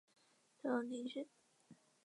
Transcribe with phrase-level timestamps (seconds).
[0.63, 1.27] 小林旭。